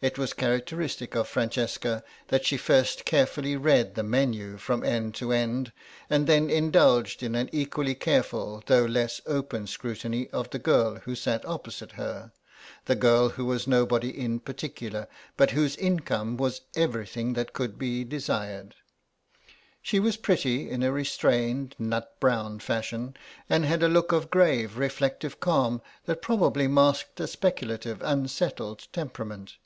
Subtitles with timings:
[0.00, 5.32] It was characteristic of Francesca that she first carefully read the menu from end to
[5.32, 5.72] end,
[6.08, 11.16] and then indulged in an equally careful though less open scrutiny of the girl who
[11.16, 12.30] sat opposite her,
[12.84, 18.04] the girl who was nobody in particular, but whose income was everything that could be
[18.04, 18.76] desired.
[19.82, 23.16] She was pretty in a restrained nut brown fashion,
[23.50, 29.56] and had a look of grave reflective calm that probably masked a speculative unsettled temperament.